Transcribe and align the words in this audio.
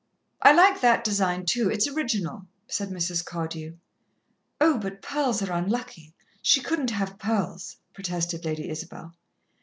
"I 0.41 0.51
like 0.53 0.81
that 0.81 1.03
design, 1.03 1.45
too. 1.45 1.69
It's 1.69 1.87
original," 1.87 2.47
said 2.67 2.89
Mrs. 2.89 3.23
Cardew. 3.23 3.75
"Oh, 4.59 4.79
but 4.79 5.03
pearls 5.03 5.43
are 5.43 5.53
unlucky 5.53 6.15
she 6.41 6.59
couldn't 6.59 6.89
have 6.89 7.19
pearls," 7.19 7.77
protested 7.93 8.43
Lady 8.43 8.67
Isabel. 8.67 9.13